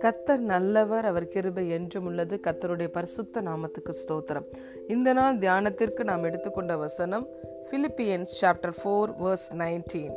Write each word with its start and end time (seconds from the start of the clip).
கத்தர் 0.00 0.38
நல்லவர் 0.38 1.04
அவர் 1.04 1.28
கிருபை 1.28 1.68
என்றும் 1.68 2.04
உள்ளது. 2.04 2.40
கத்தருடைய 2.42 2.88
பரிசுத்த 2.88 3.42
நாமத்துக்கு 3.42 3.92
ஸ்தோத்திரம். 3.92 4.44
இந்த 4.88 5.12
நாள் 5.12 5.38
தியானத்திற்கு 5.38 6.04
நாம் 6.04 6.22
எடுத்துக்கொண்ட 6.22 6.76
வசனம் 6.76 7.28
Philippians 7.70 8.26
chapter 8.42 8.72
four 8.84 9.14
verse 9.24 9.54
nineteen 9.58 10.16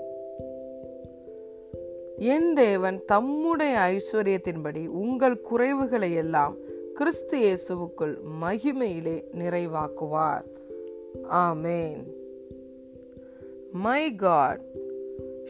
என் 2.18 2.54
தேவன் 2.54 3.06
தம்முடைய 3.06 3.96
ஐஸ்வர்யத்தின்படி 3.96 4.88
உங்கள் 4.88 5.42
குறைவுகளை 5.52 6.14
எல்லாம் 6.14 6.56
கிறிஸ்து 6.94 7.40
இயேசுவுக்குள் 7.40 8.18
மகிமையிலே 8.42 9.24
நிறைவாக்குவார். 9.40 10.46
ஆமேன். 11.30 12.19
My 13.72 14.16
God 14.16 14.62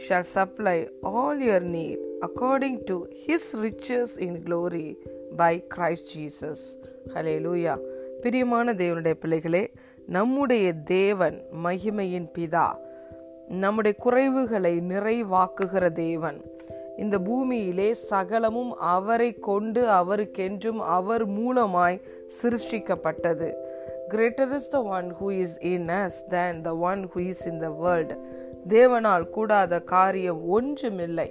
shall 0.09 0.23
supply 0.36 0.89
all 1.04 1.39
your 1.39 1.61
need 1.61 1.97
according 2.21 2.83
to 2.83 3.07
his 3.27 3.61
riches 3.61 4.21
in 4.21 4.43
glory 4.43 4.97
by 5.37 5.64
Christ 5.77 6.18
Jesus. 6.18 6.79
லூயா 7.13 7.77
பிரியமான 8.21 8.74
தேவனுடைய 8.74 9.13
பிள்ளைகளே 9.13 9.71
நம்முடைய 10.05 10.74
தேவன் 10.74 11.43
மகிமையின் 11.63 12.27
பிதா. 12.37 12.75
நம்முடைய 13.47 13.97
குறைவுகளை 14.05 14.79
நிறைவாக்குகிற 14.79 15.91
தேவன். 15.91 16.41
இந்த 16.97 17.19
பூமியிலே 17.19 17.93
சகலமும் 17.93 18.75
அவரை 18.77 19.33
கொண்டு 19.33 19.88
அவருக்கென்றும் 19.88 20.77
அவர் 20.77 21.27
மூலமாய் 21.27 22.01
சிருஷ்டிக்கப்பட்டது. 22.41 23.54
Greater 24.13 24.54
is 24.57 24.69
the 24.75 24.79
one 24.97 25.09
who 25.19 25.27
is 25.43 25.57
in 25.73 25.89
us 26.01 26.19
than 26.36 26.61
the 26.68 26.71
one 26.91 27.01
who 27.13 27.19
is 27.31 27.45
in 27.51 27.61
the 27.65 27.69
world 27.83 28.13
தேவனால் 28.75 29.25
கூடாத 29.35 29.79
காரியம் 29.93 30.41
ஒன்றுமில்லை. 30.57 31.29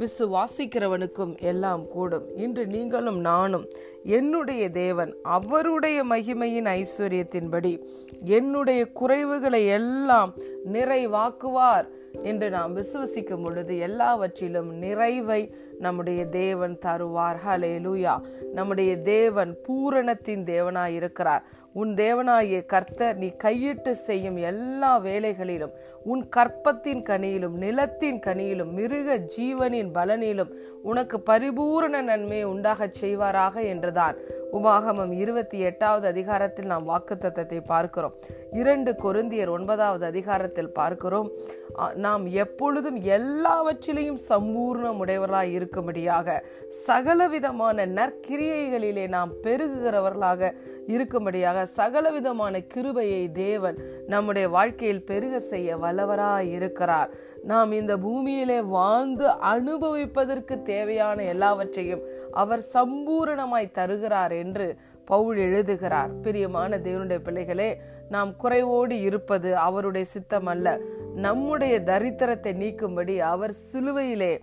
விசுவாசிக்கிறவனுக்கும் 0.00 1.32
எல்லாம் 1.50 1.82
கூடும். 1.94 2.26
இன்று 2.44 2.62
நீங்களும் 2.66 3.18
நானும் 3.20 3.66
என்னுடைய 4.18 4.62
தேவன் 4.70 5.10
அவருடைய 5.36 5.98
மகிமையின் 6.04 6.68
ஐஸ்வர்யத்தின்படி 6.78 7.72
என்னுடைய 8.36 8.82
குறைவுகளை 9.00 9.62
எல்லாம் 9.78 10.30
நிறைவாக்குவார் 10.72 11.86
என்று 12.22 12.46
நாம் 12.50 12.72
விசுவசிக்கும் 12.76 13.42
பொழுது 13.42 13.74
எல்லாவற்றிலும் 13.88 14.70
நிறைவை 14.84 15.42
நம்முடைய 15.78 16.22
தேவன் 16.26 16.74
தருவார். 16.86 17.38
ஹலே 17.46 17.74
லூயா 17.86 18.14
நம்முடைய 18.54 18.92
தேவன் 19.14 19.52
பூரணத்தின் 19.68 20.44
தேவனாய் 20.52 20.96
இருக்கிறார் 21.00 21.44
உன் 21.72 21.94
தேவனாகிய 21.94 22.66
கர்த்தர் 22.66 23.16
நீ 23.16 23.32
கையிட்டு 23.44 23.90
செய்யும் 23.90 24.36
எல்லா 24.36 24.98
வேலைகளிலும் 24.98 25.72
உன் 26.04 26.28
கற்பத்தின் 26.36 27.02
கனியிலும் 27.02 27.56
நிலத்தின் 27.56 28.18
கனியிலும் 28.18 28.72
மிருக 28.72 29.16
ஜீவனின் 29.16 29.90
பலனிலும் 29.94 30.52
உனக்கு 30.82 31.20
பரிபூரண 31.20 32.00
நன்மையை 32.02 32.44
உண்டாகச் 32.44 32.98
செய்வாராக 33.00 33.54
என்றுதான். 33.64 34.16
உபாகமம் 34.52 35.12
இருபத்தி 35.12 35.58
எட்டாவது 35.58 36.06
அதிகாரத்தில் 36.06 36.66
நாம் 36.66 36.88
வாக்குத்தத்தை 36.88 37.60
பார்க்கிறோம். 37.66 38.14
இரண்டு 38.52 38.92
கொருந்தியர் 38.92 39.48
ஒன்பதாவது 39.48 40.04
அதிகாரத்தில் 40.06 40.72
பார்க்கிறோம். 40.72 41.30
நாம் 41.94 42.26
எப்பொழுதும் 42.26 42.96
எல்லாவற்றிலையும் 42.96 44.18
சம்பூர்ணம் 44.28 44.98
உடையவர்களாய் 45.04 45.54
இருக்கும்படியாக 45.58 46.42
சகலவிதமான 46.86 47.86
நற்கிரியைகளிலே 47.86 49.08
நாம் 49.08 49.32
பெருகுகிறவர்களாக 49.42 50.52
இருக்கும்படியாக 50.86 51.61
சகலவிதமான 51.66 52.60
கிருபையை 52.60 53.32
தேவன் 53.32 53.78
நம்முடைய 54.06 54.48
வாழ்க்கையில் 54.48 55.04
பெருக 55.04 55.38
செய்ய 55.38 55.76
வல்லவராய் 55.76 56.50
இருக்கிறார். 56.50 57.10
நாம் 57.42 57.72
இந்த 57.72 57.96
பூமியிலே 57.96 58.62
வாழ்ந்து 58.62 59.28
அனுபவிப்பதற்கு 59.28 60.62
தேவையான 60.62 61.22
எல்லாவற்றையும் 61.22 62.02
அவர் 62.32 62.62
சம்பூரணமாய் 62.74 63.70
தருகிறார் 63.70 64.32
என்று 64.32 64.76
பவுல் 65.04 65.36
எழுதுகிறார். 65.36 66.10
பிரியமான 66.20 66.78
தேவனுடைய 66.78 67.18
பிள்ளைகளே 67.18 67.80
நாம் 68.08 68.34
குறைவோடு 68.42 68.90
இருப்பது 68.90 69.56
அவருடைய 69.56 70.06
சித்தம் 70.06 70.46
அல்ல 70.46 70.78
நம்முடைய 71.14 71.80
தரித்திரத்தை 71.80 72.52
நீக்கும்படி 72.54 73.20
அவர் 73.20 73.54
சிலுவையிலே 73.72 74.40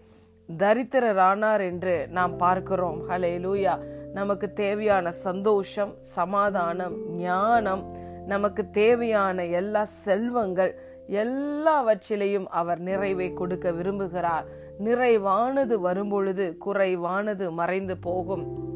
தரித்திரரானார் 0.57 1.61
என்று 1.61 2.07
நாம் 2.07 2.37
பார்க்கிறோம். 2.37 3.09
ஹலே 3.09 3.37
லூயா 3.37 3.83
நமக்கு 4.13 4.53
தேவையான 4.53 5.11
சந்தோஷம் 5.11 5.93
சமாதானம் 6.01 7.11
ஞானம் 7.17 7.95
நமக்கு 8.25 8.69
தேவையான 8.69 9.45
எல்லா 9.45 9.83
செல்வங்கள் 9.83 10.79
எல்லாவற்றிலையும் 11.09 12.45
அவர் 12.45 12.79
நிறைவை 12.79 13.33
கொடுக்க 13.33 13.71
விரும்புகிறார். 13.71 14.43
நிறைவானது 14.83 15.73
வரும்பொழுது 15.73 16.57
குறைவானது 16.57 17.51
மறைந்து 17.51 17.97
போகும். 17.97 18.67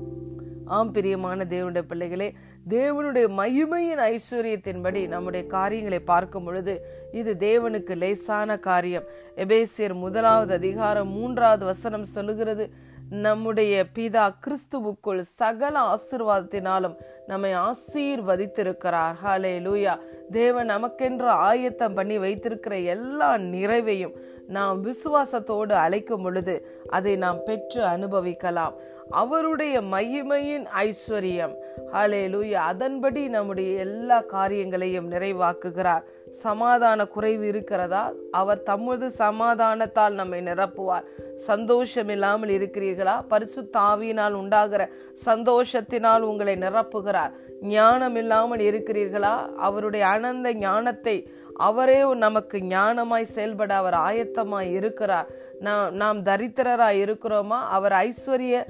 ஆம் 0.66 0.92
பிரியமான 0.92 1.46
தேவனுடைய 1.50 1.82
பிள்ளைகளே 1.82 2.34
தேவனுடைய 2.70 3.28
மகிமையின் 3.38 4.02
ஐஸ்வர்யத்தின்படி 4.12 5.08
நம்முடைய 5.08 5.48
காரியங்களை 5.48 6.00
பார்க்கும் 6.00 6.44
பொழுது 6.44 6.86
இது 7.12 7.36
தேவனுக்கு 7.40 7.98
லேசான 7.98 8.58
காரியம். 8.60 9.04
எபேசியர் 9.36 9.94
முதலாவது 9.94 10.54
அதிகாரம் 10.54 11.08
மூன்றாவது 11.08 11.66
வசனம் 11.66 12.04
சொல்லுகிறது 12.04 12.70
நம்முடைய 13.10 13.86
பிதா 13.96 14.34
கிறிஸ்துவுக்குள் 14.44 15.20
சகல 15.20 15.80
ஆசிர்வாதத்தினாலும் 15.80 16.96
நம்மை 17.28 17.54
ஆசீர்வதித்திருக்கிறார். 17.54 19.14
ஹாலே 19.26 19.54
லூயா 19.60 20.00
தேவன் 20.32 20.70
நமக்கென்று 20.70 21.26
ஆயத்தம் 21.26 21.94
பண்ணி 21.94 22.18
வைத்திருக்கிற 22.18 22.78
எல்லா 22.78 23.36
நிறைவையும் 23.36 24.12
நாம் 24.48 24.86
விசுவாசத்தோடு 24.86 25.72
அழைக்கும் 25.72 26.24
பொழுது 26.24 26.68
அதை 26.90 27.16
நாம் 27.16 27.44
பெற்று 27.44 27.84
அனுபவிக்கலாம். 27.84 28.74
அவருடைய 29.10 29.82
மகிமையின் 29.82 30.66
ஐஸ்வர்யம். 30.80 31.56
ஹலே 31.94 32.28
லூயா 32.28 32.54
அதன்படி 32.54 33.28
நம்முடைய 33.28 33.80
எல்லா 33.80 34.20
காரியங்களையும் 34.20 35.12
நிறைவாக்குகிறார். 35.12 36.04
சமாதான 36.30 37.06
குறைவு 37.06 37.48
இருக்கிறதா? 37.48 38.12
அவர் 38.32 38.64
தமது 38.64 39.12
சமாதானத்தால் 39.18 40.12
நம்மை 40.12 40.42
நிரப்புவார். 40.42 41.04
சந்தோஷம் 41.38 42.10
இல்லாமல் 42.10 42.50
இருக்கிறீர்களா? 42.50 43.24
பரிசு 43.28 43.70
தாவியினால் 43.78 44.32
உண்டாகிற 44.32 44.90
சந்தோஷத்தினால் 45.26 46.20
உங்களை 46.20 46.56
நிரப்புகிறார். 46.56 47.32
ஞானம் 47.62 48.16
இல்லாமல் 48.16 48.60
இருக்கிறீர்களா? 48.60 49.56
அவருடைய 49.56 50.08
அனந்த 50.08 50.54
ஞானத்தை 50.54 51.28
அவரே 51.56 52.14
நமக்கு 52.14 52.58
ஞானமாய் 52.58 53.32
செயல்பட 53.36 53.76
அவர் 53.76 53.94
ஆயத்தமாய் 53.94 54.72
இருக்கிறார். 54.72 55.28
நாம் 55.60 55.96
நாம் 55.96 56.24
தரித்திரராய் 56.24 57.02
இருக்கிறோமா? 57.04 57.60
அவர் 57.70 57.92
ஐஸ்வர்ய 57.92 58.66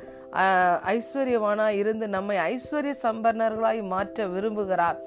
ஐஸ்வர்யவானா 0.88 1.68
இருந்து 1.68 2.08
நம்மை 2.08 2.38
ஐஸ்வர்ய 2.38 2.94
சம்பன்னர்களாய் 3.02 3.84
மாற்ற 3.84 4.26
விரும்புகிறார். 4.26 4.98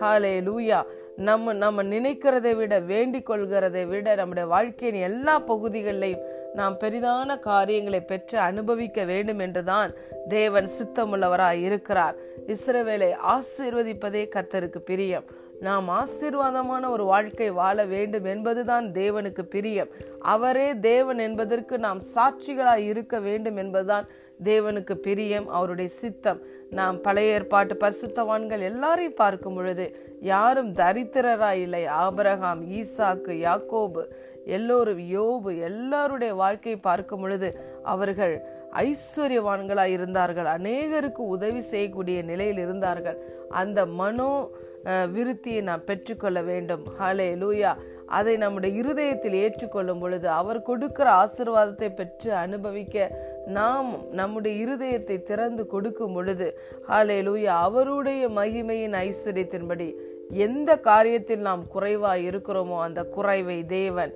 ஹாலே 0.00 0.40
லூயா 0.40 0.82
நம்ம 1.16 1.52
நம்ம 1.52 1.82
நினைக்கிறதை 1.82 2.56
விட 2.56 2.80
வேண்டிக் 2.80 3.30
கொள்கிறதை 3.30 3.86
விட 3.86 4.14
நம்முடைய 4.14 4.48
வாழ்க்கையின் 4.48 5.00
எல்லா 5.00 5.40
பகுதிகளிலையும் 5.40 6.22
நாம் 6.54 6.76
பெரிதான 6.80 7.38
காரியங்களை 7.38 8.00
பெற்று 8.00 8.38
அனுபவிக்க 8.38 9.04
வேண்டும் 9.04 9.38
என்றுதான் 9.38 9.92
தேவன் 10.28 10.70
சித்தமுள்ளவராய் 10.78 11.62
இருக்கிறார். 11.62 12.14
இஸ்ரவேலை 12.46 13.16
ஆசீர்வதிப்பதே 13.34 14.28
கத்தருக்கு 14.34 14.78
பிரியம். 14.78 15.24
நாம் 15.60 15.88
ஆசீர்வாதமான 15.88 16.88
ஒரு 16.88 17.04
வாழ்க்கை 17.04 17.50
வாழ 17.50 17.84
வேண்டும் 17.84 18.24
என்பதுதான் 18.24 18.92
தேவனுக்கு 18.92 19.42
பிரியம். 19.42 19.88
அவரே 20.20 20.74
தேவன் 20.74 21.18
என்பதற்கு 21.18 21.78
நாம் 21.78 22.00
சாட்சிகளாய் 22.14 22.84
இருக்க 22.86 23.20
வேண்டும் 23.20 23.56
என்பதுதான் 23.56 24.06
தேவனுக்கு 24.44 24.94
பிரியம் 24.94 25.48
அவருடைய 25.48 25.90
சித்தம். 25.90 26.40
நாம் 26.70 27.00
பழைய 27.00 27.32
ஏற்பாட்டு 27.32 27.74
பரிசுத்தவான்கள் 27.74 28.60
எல்லாரையும் 28.60 29.14
பார்க்கும் 29.14 29.54
பொழுது 29.54 30.16
யாரும் 30.20 30.72
தரித்திரராய் 30.72 31.60
இல்லை. 31.60 31.86
ஆபரகாம் 31.86 32.62
ஈசாக்கு 32.70 33.34
யாக்கோபு 33.48 34.04
எல்லோரும் 34.44 34.98
யோபு 34.98 35.60
எல்லாருடைய 35.60 36.34
வாழ்க்கையை 36.34 36.80
பார்க்கும் 36.80 37.20
பொழுது 37.20 37.60
அவர்கள் 37.82 38.42
ஐஸ்வர்யவான்களாய் 38.72 39.84
இருந்தார்கள். 39.84 40.44
அநேகருக்கு 40.44 41.18
உதவி 41.18 41.60
செய்யக்கூடிய 41.60 42.22
நிலையில் 42.22 42.58
இருந்தார்கள். 42.58 43.18
அந்த 43.48 43.86
மனோ 43.86 44.50
விருத்தியை 44.84 45.60
நாம் 45.62 45.84
பெற்றுக்கொள்ள 45.84 46.42
வேண்டும். 46.42 46.84
ஹலே 47.00 47.28
லூயா 47.36 47.72
அதை 48.06 48.36
நம்முடைய 48.36 48.78
இருதயத்தில் 48.80 49.36
ஏற்றுக்கொள்ளும் 49.44 49.98
பொழுது 49.98 50.28
அவர் 50.28 50.60
கொடுக்கிற 50.62 51.06
ஆசிர்வாதத்தை 51.22 51.88
பெற்று 51.94 52.34
அனுபவிக்க 52.34 53.08
நாம் 53.46 53.88
நம்முடைய 54.12 54.64
இருதயத்தை 54.64 55.22
திறந்து 55.22 55.66
கொடுக்கும் 55.66 56.12
பொழுது 56.12 56.48
ஹலே 56.88 57.18
லூயா 57.22 57.54
அவருடைய 57.60 58.28
மகிமையின் 58.28 58.96
ஐஸ்வர்யத்தின்படி 58.98 59.88
எந்த 60.30 60.70
காரியத்தில் 60.82 61.42
நாம் 61.48 61.68
குறைவாக 61.68 62.18
இருக்கிறோமோ 62.18 62.76
அந்த 62.80 63.04
குறைவை 63.04 63.66
தேவன் 63.66 64.12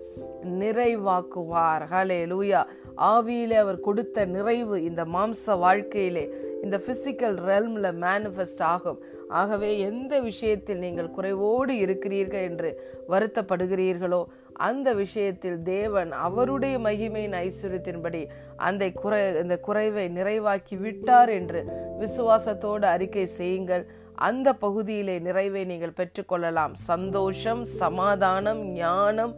நிறைவாக்குவார். 0.61 1.85
ஹலே 1.93 2.21
லூயா 2.33 2.61
ஆவியிலே 2.97 3.53
அவர் 3.53 3.81
கொடுத்த 3.81 4.25
நிறைவு 4.27 4.83
இந்த 4.83 5.05
மாம்ச 5.05 5.57
வாழ்க்கையிலே 5.59 6.25
இந்த 6.63 6.81
பிசிக்கல் 6.87 7.37
ரெல்மில் 7.51 7.91
மேனிஃபெஸ்ட் 8.05 8.63
ஆகும். 8.63 8.99
ஆகவே 9.29 9.79
எந்த 9.79 10.21
விஷயத்தில் 10.21 10.79
நீங்கள் 10.79 11.15
குறைவோடு 11.17 11.75
இருக்கிறீர்கள் 11.85 12.43
என்று 12.43 12.71
வருத்தப்படுகிறீர்களோ 13.09 14.23
அந்த 14.53 14.95
விஷயத்தில் 14.95 15.63
தேவன் 15.63 16.13
அவருடைய 16.13 16.79
மகிமையின் 16.79 17.37
ஐஸ்வர்யத்தின்படி 17.47 18.29
அந்த 18.57 18.91
குறை 18.91 19.21
இந்த 19.43 19.57
குறைவை 19.59 20.09
நிறைவாக்கி 20.09 20.77
விட்டார் 20.79 21.29
என்று 21.29 21.61
விசுவாசத்தோடு 22.01 22.83
அறிக்கை 22.83 23.27
செய்யுங்கள். 23.27 23.85
அந்த 24.29 24.49
பகுதியிலே 24.65 25.15
நிறைவை 25.27 25.63
நீங்கள் 25.71 25.99
பெற்றுக்கொள்ளலாம். 25.99 26.75
சந்தோஷம் 26.91 27.63
சமாதானம் 27.81 28.61
ஞானம் 28.81 29.35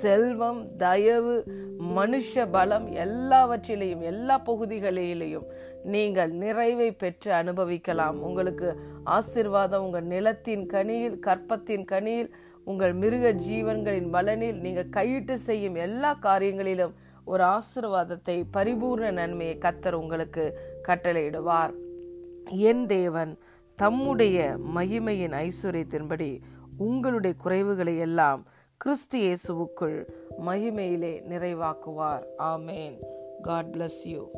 செல்வம் 0.00 0.60
தயவு 0.82 1.34
மனுஷ 1.96 2.44
பலம் 2.54 2.86
எல்லாவற்றிலையும் 3.04 4.02
எல்லா 4.10 4.36
பகுதிகளிலேயும் 4.48 5.46
நீங்கள் 5.94 6.32
நிறைவை 6.42 6.90
பெற்று 7.02 7.30
அனுபவிக்கலாம். 7.40 8.18
உங்களுக்கு 8.28 8.68
ஆசிர்வாதம் 9.16 9.84
உங்கள் 9.86 10.10
நிலத்தின் 10.14 10.66
கனியில் 10.74 11.18
கற்பத்தின் 11.26 11.86
கனியில் 11.92 12.30
உங்கள் 12.72 12.94
மிருக 13.02 13.32
ஜீவன்களின் 13.46 14.10
பலனில் 14.14 14.60
நீங்கள் 14.66 14.94
கையிட்டு 14.98 15.34
செய்யும் 15.48 15.76
எல்லா 15.86 16.12
காரியங்களிலும் 16.26 16.94
ஒரு 17.32 17.42
ஆசிர்வாதத்தை 17.56 18.36
பரிபூர்ண 18.56 19.10
நன்மையை 19.20 19.56
கத்தர் 19.64 20.00
உங்களுக்கு 20.02 20.44
கட்டளையிடுவார். 20.88 21.74
என் 22.70 22.84
தேவன் 22.96 23.32
தம்முடைய 23.76 24.56
மகிமையின் 24.74 25.50
ஐஸ்வர்யத்தின்படி 25.50 26.40
உங்களுடைய 26.78 27.36
குறைவுகளை 27.44 27.98
எல்லாம் 27.98 28.46
கிறிஸ்து 28.76 29.18
இயேசுவுக்குள் 29.18 30.04
மகிமையிலே 30.46 31.22
நிறைவாக்குவார். 31.30 32.22
ஆமேன். 32.38 32.98
God 33.42 33.76
bless 33.76 34.00
you 34.04 34.28